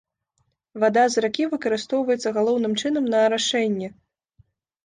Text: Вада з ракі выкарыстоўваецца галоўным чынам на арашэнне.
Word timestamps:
Вада 0.83 1.03
з 1.15 1.23
ракі 1.25 1.45
выкарыстоўваецца 1.51 2.31
галоўным 2.39 2.73
чынам 2.85 3.05
на 3.15 3.23
арашэнне. 3.27 3.93